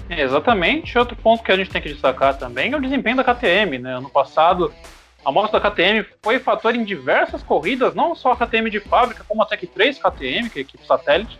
exatamente. 0.10 0.98
Outro 0.98 1.16
ponto 1.16 1.44
que 1.44 1.52
a 1.52 1.56
gente 1.56 1.70
tem 1.70 1.82
que 1.82 1.90
destacar 1.90 2.38
também 2.38 2.72
é 2.72 2.78
o 2.78 2.82
desempenho 2.82 3.16
da 3.16 3.24
KTM. 3.24 3.80
Né? 3.80 3.98
Ano 3.98 4.10
passado 4.10 4.72
a 5.26 5.32
moto 5.32 5.52
da 5.52 5.72
KTM 5.72 6.06
foi 6.22 6.40
fator 6.40 6.76
em 6.76 6.84
diversas 6.84 7.42
corridas, 7.42 7.96
não 7.96 8.14
só 8.14 8.34
a 8.34 8.36
KTM 8.36 8.70
de 8.70 8.80
fábrica, 8.80 9.24
como 9.28 9.42
a 9.42 9.46
Tech 9.46 9.66
3 9.66 9.98
KTM, 9.98 10.50
que 10.50 10.60
é 10.60 10.62
a 10.62 10.66
equipe 10.66 10.86
satélite. 10.86 11.40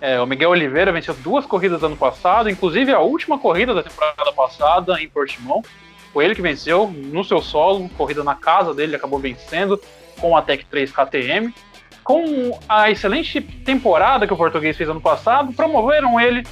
É, 0.00 0.20
o 0.20 0.26
Miguel 0.26 0.50
Oliveira 0.50 0.90
venceu 0.90 1.14
duas 1.14 1.46
corridas 1.46 1.82
ano 1.82 1.96
passado, 1.96 2.50
inclusive 2.50 2.90
a 2.92 3.00
última 3.00 3.38
corrida 3.38 3.74
da 3.74 3.82
temporada 3.82 4.32
passada 4.32 5.00
em 5.00 5.08
Portimão. 5.08 5.62
Foi 6.12 6.24
ele 6.24 6.34
que 6.34 6.42
venceu 6.42 6.88
no 6.88 7.22
seu 7.22 7.40
solo, 7.40 7.88
corrida 7.90 8.24
na 8.24 8.34
casa 8.34 8.74
dele, 8.74 8.96
acabou 8.96 9.18
vencendo 9.18 9.80
com 10.20 10.36
a 10.36 10.42
Tech 10.42 10.64
3 10.66 10.90
KTM. 10.90 11.54
Com 12.02 12.58
a 12.68 12.90
excelente 12.90 13.40
temporada 13.40 14.26
que 14.26 14.32
o 14.32 14.36
português 14.36 14.76
fez 14.76 14.88
ano 14.88 15.00
passado, 15.00 15.52
promoveram 15.52 16.20
ele 16.20 16.44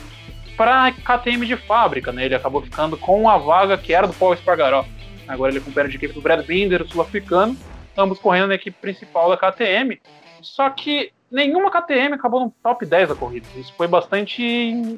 para 0.57 0.87
a 0.87 0.93
KTM 0.93 1.45
de 1.47 1.57
fábrica, 1.57 2.12
né? 2.12 2.26
Ele 2.26 2.35
acabou 2.35 2.62
ficando 2.62 2.97
com 2.97 3.29
a 3.29 3.37
vaga 3.37 3.76
que 3.76 3.93
era 3.93 4.07
do 4.07 4.12
Paul 4.12 4.35
Espargaró. 4.35 4.85
Agora 5.30 5.50
ele 5.52 5.58
acompanha 5.58 5.88
de 5.88 5.96
equipe 5.96 6.12
do 6.12 6.20
Brad 6.20 6.44
Binder, 6.44 6.82
o 6.82 6.88
sul-africano, 6.88 7.56
ambos 7.96 8.18
correndo 8.18 8.49
na 8.49 8.54
equipe 8.54 8.76
principal 8.80 9.30
da 9.30 9.37
KTM. 9.37 10.00
Só 10.42 10.68
que 10.70 11.12
nenhuma 11.30 11.70
KTM 11.70 12.14
acabou 12.14 12.40
no 12.40 12.54
top 12.62 12.84
10 12.84 13.10
da 13.10 13.14
corrida. 13.14 13.46
Isso 13.56 13.72
foi 13.76 13.87
bastante 13.87 14.42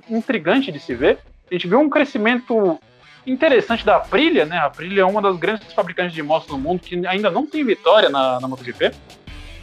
intrigante 0.09 0.73
de 0.73 0.81
se 0.81 0.95
ver. 0.95 1.19
A 1.51 1.55
gente 1.55 1.69
viu 1.69 1.81
um 1.81 1.91
crescimento 1.91 2.81
interessante 3.27 3.85
da 3.85 3.97
Aprilia, 3.97 4.47
né? 4.47 4.57
A 4.57 4.67
Aprilia 4.67 5.03
é 5.03 5.05
uma 5.05 5.21
das 5.21 5.37
grandes 5.37 5.73
fabricantes 5.73 6.15
de 6.15 6.23
motos 6.23 6.49
do 6.49 6.59
mundo 6.59 6.81
que 6.81 7.07
ainda 7.07 7.31
não 7.31 7.47
tem 7.47 7.65
vitória 7.65 8.09
na, 8.09 8.41
na 8.41 8.49
MotoGP. 8.49 8.93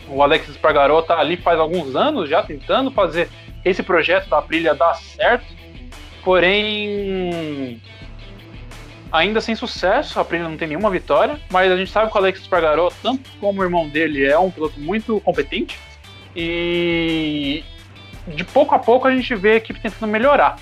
O 0.07 0.21
Alex 0.23 0.47
Espargaró 0.49 1.01
tá 1.01 1.19
ali 1.19 1.35
faz 1.37 1.59
alguns 1.59 1.95
anos 1.95 2.29
já 2.29 2.43
tentando 2.43 2.91
fazer 2.91 3.29
esse 3.65 3.83
projeto 3.83 4.29
da 4.29 4.37
Aprilia 4.37 4.75
dar 4.75 4.93
certo. 4.95 5.45
Porém, 6.23 7.81
ainda 9.11 9.41
sem 9.41 9.55
sucesso, 9.55 10.19
a 10.19 10.21
Aprilia 10.21 10.47
não 10.47 10.57
tem 10.57 10.67
nenhuma 10.67 10.89
vitória, 10.89 11.39
mas 11.51 11.71
a 11.71 11.77
gente 11.77 11.91
sabe 11.91 12.11
que 12.11 12.17
o 12.17 12.19
Alex 12.19 12.39
Espargaró, 12.41 12.89
tanto 13.01 13.29
como 13.39 13.61
o 13.61 13.63
irmão 13.63 13.87
dele, 13.89 14.25
é 14.25 14.37
um 14.37 14.51
piloto 14.51 14.79
muito 14.79 15.19
competente. 15.21 15.79
E 16.35 17.63
de 18.27 18.43
pouco 18.43 18.75
a 18.75 18.79
pouco 18.79 19.07
a 19.07 19.15
gente 19.15 19.33
vê 19.35 19.53
a 19.53 19.55
equipe 19.55 19.79
tentando 19.79 20.09
melhorar. 20.09 20.57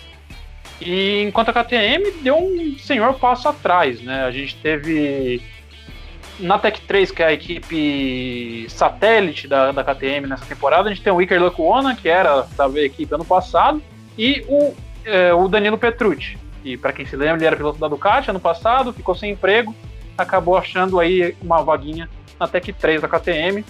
E 0.80 1.24
enquanto 1.24 1.50
a 1.50 1.54
KTM 1.54 2.12
deu 2.22 2.38
um 2.38 2.78
senhor 2.78 3.16
passo 3.16 3.50
atrás, 3.50 4.02
né? 4.02 4.24
A 4.24 4.32
gente 4.32 4.56
teve 4.58 5.42
na 6.40 6.60
Tech 6.60 6.80
3, 6.82 7.12
que 7.12 7.24
é 7.24 7.28
a 7.28 7.34
equipe 7.34 8.68
satélite 8.70 9.48
da, 9.48 9.72
da 9.72 9.84
KTM 9.84 10.28
nessa 10.28 10.46
temporada, 10.46 10.88
a 10.88 10.94
gente 10.94 11.04
tem 11.04 11.12
o 11.12 11.22
Iker 11.22 11.42
Lecuona, 11.42 11.96
que 11.96 12.08
era 12.08 12.48
da 12.56 12.68
equipe 12.82 13.14
ano 13.14 13.26
passado, 13.26 13.82
e 14.18 14.46
o, 14.48 14.76
é, 15.04 15.34
o 15.34 15.48
Danilo 15.48 15.78
Petrucci, 15.78 16.38
que 16.68 16.76
para 16.76 16.92
quem 16.92 17.06
se 17.06 17.16
lembra, 17.16 17.38
ele 17.38 17.46
era 17.46 17.56
piloto 17.56 17.80
da 17.80 17.88
Ducati 17.88 18.30
ano 18.30 18.42
passado, 18.42 18.92
ficou 18.92 19.16
sem 19.16 19.32
emprego, 19.32 19.74
acabou 20.18 20.58
achando 20.58 21.00
aí 21.00 21.34
uma 21.42 21.64
vaguinha 21.64 22.10
na 22.38 22.46
Tech 22.46 22.74
3 22.74 23.02
da 23.02 23.08
KTM. 23.08 23.64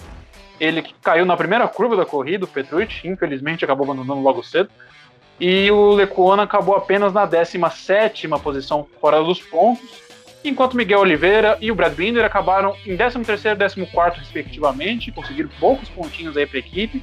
Ele 0.58 0.84
caiu 1.00 1.24
na 1.24 1.36
primeira 1.36 1.68
curva 1.68 1.94
da 1.94 2.04
corrida, 2.04 2.44
o 2.44 2.48
Petrucci, 2.48 3.06
infelizmente 3.06 3.64
acabou 3.64 3.84
abandonando 3.84 4.20
logo 4.20 4.42
cedo. 4.42 4.68
E 5.38 5.70
o 5.70 5.92
Lecuona 5.92 6.42
acabou 6.42 6.74
apenas 6.74 7.12
na 7.12 7.24
17 7.24 8.26
posição 8.42 8.84
fora 9.00 9.22
dos 9.22 9.40
pontos, 9.40 9.88
enquanto 10.42 10.76
Miguel 10.76 10.98
Oliveira 10.98 11.56
e 11.60 11.70
o 11.70 11.76
Brad 11.76 11.94
Binder 11.94 12.24
acabaram 12.24 12.74
em 12.84 12.96
13º 12.96 13.54
e 13.76 13.86
14 13.86 14.18
respectivamente, 14.18 15.12
conseguiram 15.12 15.48
poucos 15.60 15.88
pontinhos 15.90 16.36
aí 16.36 16.44
para 16.44 16.58
a 16.58 16.60
equipe, 16.60 17.00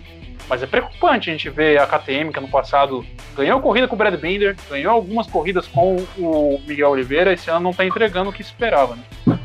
mas 0.47 0.61
é 0.61 0.67
preocupante 0.67 1.29
a 1.29 1.33
gente 1.33 1.49
ver 1.49 1.79
a 1.79 1.87
KTM, 1.87 2.31
que 2.31 2.39
ano 2.39 2.47
passado 2.47 3.05
ganhou 3.35 3.59
corrida 3.61 3.87
com 3.87 3.95
o 3.95 3.97
Brad 3.97 4.19
Binder, 4.19 4.55
ganhou 4.69 4.93
algumas 4.93 5.27
corridas 5.27 5.67
com 5.67 5.97
o 6.17 6.61
Miguel 6.67 6.91
Oliveira, 6.91 7.33
esse 7.33 7.49
ano 7.49 7.61
não 7.61 7.71
está 7.71 7.85
entregando 7.85 8.29
o 8.29 8.33
que 8.33 8.41
esperava, 8.41 8.95
né? 8.95 9.39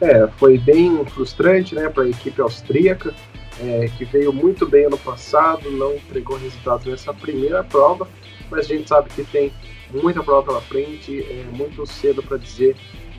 É, 0.00 0.26
foi 0.36 0.58
bem 0.58 1.04
frustrante, 1.06 1.76
né, 1.76 1.88
para 1.88 2.02
a 2.02 2.08
equipe 2.08 2.40
austríaca 2.40 3.14
é, 3.60 3.88
que 3.96 4.04
veio 4.04 4.32
muito 4.32 4.66
bem 4.66 4.86
ano 4.86 4.98
passado, 4.98 5.70
não 5.70 5.94
entregou 5.94 6.36
resultados 6.36 6.86
nessa 6.86 7.12
primeira 7.14 7.62
prova, 7.62 8.08
mas 8.50 8.66
a 8.66 8.68
gente 8.68 8.88
sabe 8.88 9.10
que 9.10 9.24
tem 9.24 9.52
muita 9.90 10.22
prova 10.22 10.46
pela 10.46 10.60
frente, 10.60 11.20
é 11.20 11.44
muito 11.52 11.86
cedo 11.86 12.22
para 12.22 12.36
dizer 12.36 12.76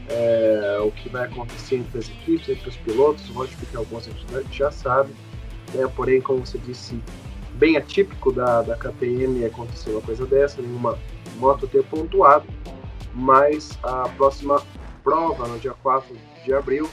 é, 0.10 0.80
o 0.82 0.92
que 0.92 1.08
vai 1.10 1.26
acontecer 1.26 1.76
entre 1.78 2.00
as 2.00 2.10
equipes, 2.10 2.50
entre 2.50 2.68
os 2.68 2.76
pilotos, 2.78 3.30
lógico 3.30 3.66
que 3.66 3.78
alguns 3.78 4.08
a 4.08 4.42
gente 4.42 4.58
já 4.58 4.72
sabe, 4.72 5.12
né, 5.74 5.88
porém, 5.96 6.22
como 6.22 6.46
você 6.46 6.58
disse, 6.58 7.00
bem 7.56 7.78
atípico 7.78 8.32
da, 8.32 8.62
da 8.62 8.76
KTM 8.76 9.46
acontecer 9.46 9.92
uma 9.92 10.02
coisa 10.02 10.26
dessa, 10.26 10.62
nenhuma 10.62 10.98
moto 11.38 11.68
ter 11.68 11.84
pontuado, 11.84 12.46
mas 13.14 13.78
a 13.84 14.10
próxima 14.10 14.62
prova, 15.04 15.48
no 15.48 15.60
dia 15.60 15.74
4 15.84 16.16
de 16.44 16.54
abril, 16.54 16.90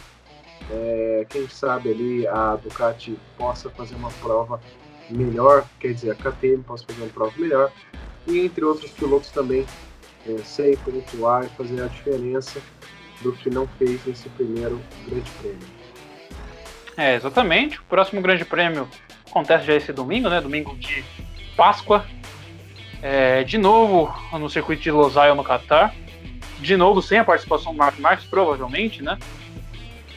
é, 0.70 1.26
quem 1.28 1.48
sabe 1.48 1.90
ali 1.90 2.26
a 2.26 2.56
Ducati 2.56 3.18
possa 3.36 3.70
fazer 3.70 3.94
uma 3.94 4.10
prova 4.20 4.60
melhor, 5.08 5.64
quer 5.80 5.92
dizer, 5.92 6.10
a 6.12 6.14
KTM 6.14 6.62
possa 6.62 6.84
fazer 6.84 7.02
uma 7.02 7.10
prova 7.10 7.32
melhor, 7.36 7.72
e 8.26 8.38
entre 8.40 8.64
outros 8.64 8.90
pilotos 8.92 9.30
também 9.30 9.66
é, 10.26 10.36
sem 10.38 10.76
pontuar 10.76 11.44
e 11.44 11.48
fazer 11.50 11.82
a 11.82 11.86
diferença 11.86 12.60
do 13.22 13.32
que 13.32 13.50
não 13.50 13.66
fez 13.78 14.04
nesse 14.06 14.28
primeiro 14.30 14.80
Grande 15.06 15.30
Prêmio. 15.40 15.79
É, 17.00 17.14
exatamente. 17.14 17.78
O 17.78 17.84
próximo 17.84 18.20
Grande 18.20 18.44
Prêmio 18.44 18.88
acontece 19.28 19.64
já 19.64 19.74
esse 19.74 19.92
domingo, 19.92 20.28
né? 20.28 20.40
Domingo 20.40 20.76
de 20.76 21.04
Páscoa. 21.56 22.04
É, 23.02 23.42
de 23.42 23.56
novo 23.56 24.12
no 24.32 24.50
circuito 24.50 24.82
de 24.82 24.90
Losail 24.90 25.34
no 25.34 25.42
Qatar. 25.42 25.94
De 26.58 26.76
novo 26.76 27.00
sem 27.00 27.18
a 27.18 27.24
participação 27.24 27.72
do 27.72 27.78
Mark 27.78 27.98
Marques, 27.98 28.26
provavelmente, 28.26 29.02
né? 29.02 29.16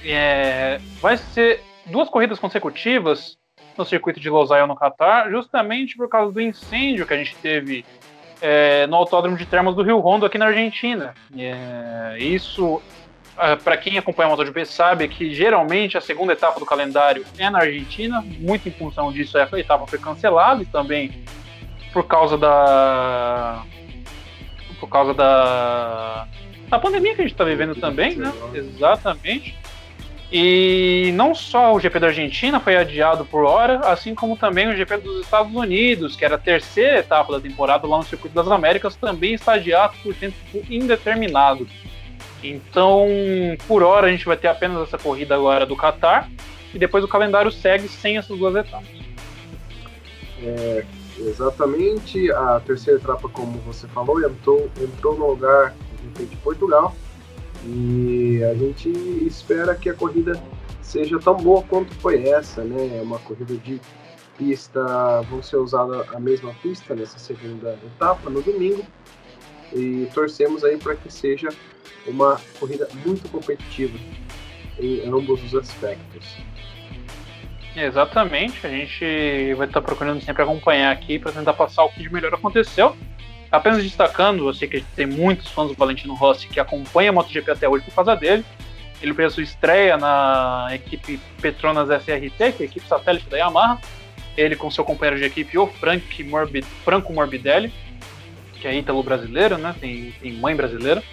é, 0.04 0.80
vai 1.02 1.18
ser 1.18 1.62
duas 1.86 2.10
corridas 2.10 2.40
consecutivas 2.40 3.38
no 3.78 3.86
circuito 3.86 4.20
de 4.20 4.30
Losail 4.30 4.68
no 4.68 4.76
Catar, 4.76 5.32
justamente 5.32 5.96
por 5.96 6.08
causa 6.08 6.32
do 6.32 6.42
incêndio 6.42 7.08
que 7.08 7.14
a 7.14 7.18
gente 7.18 7.36
teve 7.38 7.86
é, 8.42 8.86
no 8.88 8.96
Autódromo 8.98 9.38
de 9.38 9.46
Termas 9.46 9.76
do 9.76 9.82
Rio 9.82 10.00
Rondo 10.00 10.26
aqui 10.26 10.38
na 10.38 10.48
Argentina. 10.48 11.14
É, 11.36 12.18
isso, 12.20 12.82
para 13.64 13.78
quem 13.78 13.98
acompanha 13.98 14.28
a 14.28 14.30
MotoGP 14.32 14.66
sabe 14.66 15.08
que 15.08 15.34
geralmente 15.34 15.98
a 15.98 16.02
segunda 16.02 16.34
etapa 16.34 16.60
do 16.60 16.66
calendário 16.66 17.26
é 17.38 17.50
na 17.50 17.60
Argentina, 17.60 18.24
muito 18.40 18.68
em 18.68 18.72
função 18.72 19.12
disso 19.12 19.38
essa 19.38 19.60
etapa 19.60 19.88
foi 19.88 20.00
cancelada 20.00 20.62
e 20.62 20.66
também 20.66 21.24
por 21.92 22.06
causa 22.06 22.38
da 22.38 23.64
por 24.80 24.88
causa 24.88 25.14
da 25.14 26.28
da 26.70 26.80
pandemia 26.80 27.16
que 27.16 27.22
a 27.22 27.24
gente 27.24 27.34
está 27.34 27.44
vivendo 27.44 27.76
também, 27.76 28.16
né? 28.16 28.32
Exatamente. 28.54 29.56
E 30.36 31.12
não 31.14 31.36
só 31.36 31.76
o 31.76 31.80
GP 31.80 32.00
da 32.00 32.08
Argentina 32.08 32.60
foi 32.60 32.76
adiado 32.76 33.24
por 33.24 33.46
hora, 33.46 33.82
assim 33.82 34.16
como 34.16 34.36
também 34.36 34.68
o 34.68 34.76
GP 34.76 34.98
dos 34.98 35.22
Estados 35.22 35.54
Unidos, 35.54 36.16
que 36.16 36.26
era 36.26 36.34
a 36.34 36.40
terceira 36.40 36.98
etapa 36.98 37.34
da 37.34 37.40
temporada 37.40 37.86
lá 37.86 37.98
no 37.98 38.04
Circuito 38.04 38.34
das 38.34 38.48
Américas, 38.48 38.96
também 38.96 39.36
está 39.36 39.54
adiado 39.54 39.94
por 40.02 40.16
tempo 40.16 40.36
indeterminado. 40.68 41.68
Então, 42.44 43.08
por 43.68 43.82
hora, 43.84 44.08
a 44.08 44.12
gente 44.12 44.26
vai 44.26 44.36
ter 44.36 44.48
apenas 44.48 44.82
essa 44.84 44.98
corrida 44.98 45.34
agora 45.34 45.66
do 45.66 45.78
Qatar, 45.78 46.30
e 46.74 46.80
depois 46.80 47.04
o 47.04 47.08
calendário 47.08 47.52
segue 47.52 47.88
sem 47.88 48.18
essas 48.18 48.38
duas 48.38 48.56
etapas. 48.56 48.88
É, 50.42 50.86
exatamente, 51.20 52.32
a 52.32 52.60
terceira 52.60 53.00
etapa, 53.00 53.30
como 53.30 53.58
você 53.60 53.88
falou, 53.88 54.22
entrou, 54.22 54.70
entrou 54.82 55.18
no 55.18 55.28
lugar 55.28 55.74
de 56.18 56.36
Portugal, 56.38 56.94
e 57.66 58.44
a 58.44 58.54
gente 58.56 58.90
espera 59.26 59.74
que 59.74 59.90
a 59.90 59.94
corrida 59.94 60.42
seja 60.82 61.18
tão 61.20 61.38
boa 61.38 61.64
quanto 61.64 61.94
foi 61.96 62.28
essa, 62.28 62.62
né? 62.62 62.98
É 63.00 63.02
uma 63.02 63.20
corrida 63.20 63.56
de 63.56 63.80
pista, 64.38 65.22
vão 65.30 65.42
ser 65.42 65.58
usada 65.58 66.06
a 66.14 66.20
mesma 66.20 66.54
pista 66.62 66.94
nessa 66.94 67.18
segunda 67.18 67.80
etapa 67.86 68.30
no 68.30 68.42
domingo 68.42 68.84
e 69.72 70.08
torcemos 70.14 70.64
aí 70.64 70.78
para 70.78 70.96
que 70.96 71.12
seja 71.12 71.50
uma 72.08 72.40
corrida 72.60 72.88
muito 73.06 73.28
competitiva 73.30 73.98
em 74.80 75.08
ambos 75.08 75.44
os 75.44 75.56
aspectos. 75.56 76.38
Exatamente, 77.76 78.66
a 78.66 78.70
gente 78.70 79.54
vai 79.56 79.68
estar 79.68 79.82
procurando 79.82 80.22
sempre 80.22 80.44
acompanhar 80.44 80.92
aqui 80.92 81.18
para 81.18 81.32
tentar 81.32 81.54
passar 81.54 81.84
o 81.84 81.90
que 81.90 82.04
de 82.04 82.14
melhor 82.14 82.34
aconteceu. 82.34 82.96
Apenas 83.52 83.84
destacando, 83.84 84.48
eu 84.48 84.54
sei 84.54 84.68
que 84.68 84.82
tem 84.96 85.06
muitos 85.06 85.48
fãs 85.50 85.70
do 85.70 85.76
Valentino 85.76 86.14
Rossi 86.14 86.48
que 86.48 86.60
acompanham 86.60 87.12
a 87.12 87.14
MotoGP 87.14 87.52
até 87.52 87.70
hoje 87.70 87.86
por 87.86 87.94
causa 87.94 88.16
dele. 88.16 88.44
Ele 89.02 89.14
fez 89.14 89.34
sua 89.34 89.44
estreia 89.44 89.98
na 89.98 90.70
equipe 90.72 91.20
Petronas 91.42 91.90
SRT, 91.90 92.38
que 92.38 92.44
é 92.44 92.54
a 92.62 92.64
equipe 92.64 92.88
satélite 92.88 93.30
da 93.30 93.38
Yamaha. 93.38 93.80
Ele 94.38 94.56
com 94.56 94.72
seu 94.72 94.84
companheiro 94.84 95.20
de 95.20 95.26
equipe, 95.26 95.58
o 95.58 95.68
Frank 95.68 96.24
Morbid, 96.24 96.66
Franco 96.84 97.14
Morbidelli, 97.14 97.72
que 98.54 98.68
é 98.68 98.76
ítalo-brasileiro, 98.76 99.58
né? 99.58 99.76
Tem, 99.80 100.12
tem 100.20 100.34
mãe 100.34 100.56
brasileira. 100.56 101.04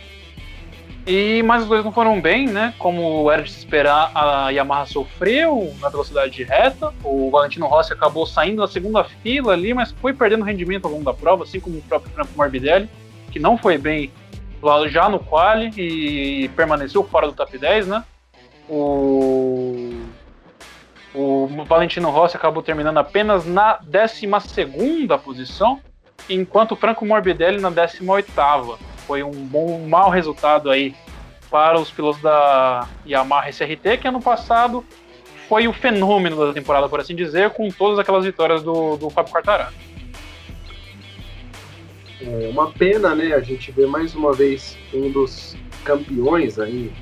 E 1.07 1.43
mais 1.43 1.63
os 1.63 1.69
dois 1.69 1.85
não 1.85 1.93
foram 1.93 2.21
bem, 2.21 2.47
né? 2.47 2.75
Como 2.79 3.31
era 3.31 3.43
de 3.43 3.51
se 3.51 3.59
esperar, 3.59 4.11
a 4.15 4.51
Yamaha 4.51 4.87
sofreu 4.87 5.75
na 5.81 5.89
velocidade 5.89 6.33
de 6.33 6.45
reta. 6.45 6.93
O 7.03 7.31
Valentino 7.31 7.67
Rossi 7.67 7.93
acabou 7.93 8.27
saindo 8.27 8.61
da 8.61 8.69
segunda 8.69 9.03
fila 9.05 9.53
ali, 9.55 9.73
mas 9.73 9.93
foi 9.93 10.13
perdendo 10.13 10.45
rendimento 10.45 10.85
ao 10.85 10.93
longo 10.93 11.05
da 11.05 11.15
prova, 11.15 11.45
assim 11.45 11.59
como 11.59 11.79
o 11.79 11.83
próprio 11.83 12.13
Franco 12.13 12.31
Morbidelli, 12.37 12.89
que 13.31 13.39
não 13.39 13.57
foi 13.57 13.79
bem 13.79 14.13
lá 14.63 14.87
já 14.89 15.09
no 15.09 15.19
quali 15.19 15.71
e 15.77 16.49
permaneceu 16.51 17.03
fora 17.03 17.27
do 17.27 17.33
top 17.33 17.57
10, 17.57 17.87
né? 17.87 18.05
O, 18.69 19.93
o 21.15 21.49
Valentino 21.67 22.11
Rossi 22.11 22.37
acabou 22.37 22.63
terminando 22.63 22.99
apenas 22.99 23.47
na 23.47 23.81
12 23.83 24.29
posição, 25.25 25.81
enquanto 26.29 26.73
o 26.73 26.77
Franco 26.77 27.07
Morbidelli 27.07 27.59
na 27.59 27.71
18 27.71 28.31
foi 29.11 29.25
um 29.25 29.33
bom, 29.33 29.75
um 29.75 29.89
mau 29.89 30.09
resultado 30.09 30.71
aí 30.71 30.95
para 31.51 31.81
os 31.81 31.91
pilotos 31.91 32.23
da 32.23 32.87
Yamaha 33.05 33.51
SRT, 33.51 33.99
que 34.01 34.07
ano 34.07 34.23
passado 34.23 34.85
foi 35.49 35.67
o 35.67 35.73
fenômeno 35.73 36.47
da 36.47 36.53
temporada, 36.53 36.89
por 36.89 37.01
assim 37.01 37.17
dizer, 37.17 37.51
com 37.51 37.69
todas 37.71 37.99
aquelas 37.99 38.25
vitórias 38.25 38.63
do, 38.63 38.97
do 38.97 39.11
Fábio 39.11 39.33
Quartararo. 39.33 39.75
É 42.23 42.51
uma 42.53 42.71
pena, 42.71 43.13
né? 43.17 43.35
A 43.35 43.41
gente 43.41 43.73
vê 43.73 43.85
mais 43.85 44.15
uma 44.15 44.33
vez 44.33 44.79
um 44.95 45.11
dos 45.11 45.57
campeões 45.83 46.61
aí 46.61 46.93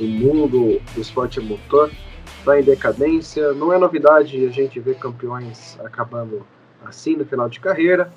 do 0.00 0.04
mundo 0.04 0.82
do 0.96 1.00
esporte 1.00 1.38
motor 1.40 1.92
está 2.40 2.58
em 2.58 2.64
decadência. 2.64 3.52
Não 3.52 3.72
é 3.72 3.78
novidade 3.78 4.44
a 4.44 4.50
gente 4.50 4.80
ver 4.80 4.96
campeões 4.96 5.78
acabando 5.84 6.44
assim 6.84 7.14
no 7.14 7.24
final 7.24 7.48
de 7.48 7.60
carreira, 7.60 8.12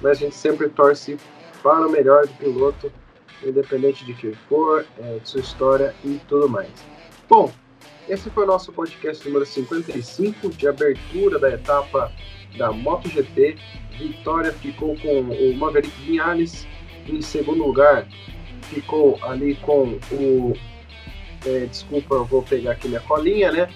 mas 0.00 0.16
a 0.16 0.20
gente 0.20 0.34
sempre 0.34 0.70
torce 0.70 1.18
para 1.62 1.86
o 1.86 1.90
melhor 1.90 2.26
do 2.26 2.34
piloto, 2.34 2.92
independente 3.44 4.04
de 4.04 4.14
quem 4.14 4.32
for, 4.48 4.86
é, 4.98 5.18
de 5.18 5.28
sua 5.28 5.40
história 5.40 5.94
e 6.04 6.20
tudo 6.28 6.48
mais. 6.48 6.70
Bom, 7.28 7.52
esse 8.08 8.28
foi 8.30 8.44
o 8.44 8.46
nosso 8.46 8.72
podcast 8.72 9.24
número 9.26 9.46
55 9.46 10.50
de 10.50 10.66
abertura 10.66 11.38
da 11.38 11.50
etapa 11.50 12.12
da 12.56 12.72
MotoGP. 12.72 13.56
Vitória 13.98 14.52
ficou 14.52 14.96
com 14.96 15.20
o 15.20 15.56
Maverick 15.56 15.96
Vinales. 16.02 16.66
Em 17.06 17.22
segundo 17.22 17.64
lugar, 17.64 18.06
ficou 18.62 19.18
ali 19.22 19.54
com 19.56 19.98
o. 20.12 20.52
É, 21.46 21.66
desculpa, 21.66 22.16
eu 22.16 22.24
vou 22.24 22.42
pegar 22.42 22.72
aqui 22.72 22.88
minha 22.88 23.00
colinha, 23.00 23.50
né? 23.50 23.68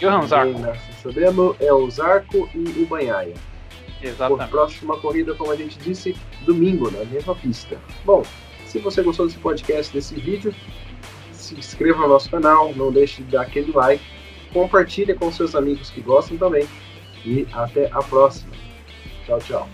Johan 0.00 0.26
Zarco. 0.26 0.60
Sabemos, 1.02 1.56
é 1.60 1.72
o 1.72 1.88
Zarco 1.90 2.48
e 2.54 2.82
o 2.82 2.86
Banhaia. 2.86 3.34
Exatamente. 4.02 4.50
Próxima 4.50 4.98
corrida, 4.98 5.34
como 5.34 5.50
a 5.50 5.56
gente 5.56 5.78
disse, 5.78 6.14
domingo, 6.44 6.90
na 6.90 7.04
mesma 7.04 7.34
pista. 7.34 7.80
Bom, 8.04 8.22
se 8.66 8.78
você 8.78 9.02
gostou 9.02 9.26
desse 9.26 9.38
podcast, 9.38 9.92
desse 9.92 10.14
vídeo, 10.14 10.54
se 11.32 11.54
inscreva 11.54 12.00
no 12.00 12.08
nosso 12.08 12.30
canal, 12.30 12.74
não 12.74 12.92
deixe 12.92 13.22
de 13.22 13.30
dar 13.30 13.42
aquele 13.42 13.72
like, 13.72 14.04
compartilhe 14.52 15.14
com 15.14 15.30
seus 15.32 15.54
amigos 15.54 15.90
que 15.90 16.00
gostam 16.00 16.36
também 16.36 16.66
e 17.24 17.46
até 17.52 17.86
a 17.92 18.02
próxima. 18.02 18.52
Tchau, 19.24 19.38
tchau. 19.40 19.68